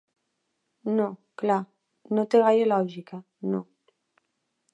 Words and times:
No, 0.99 1.05
clar, 1.41 1.59
no 2.19 2.25
té 2.33 2.43
gaire 2.47 2.67
lògica, 2.73 3.21
no. 3.53 3.63